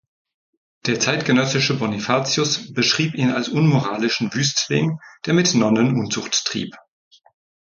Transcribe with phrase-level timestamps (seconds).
[0.87, 6.75] Der zeitgenössische Bonifatius beschrieb ihn als unmoralischen Wüstling, der mit Nonnen Unzucht trieb.